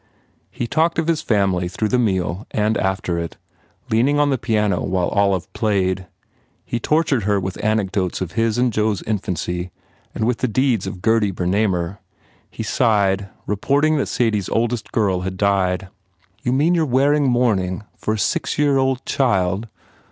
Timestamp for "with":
7.39-7.63, 10.25-10.39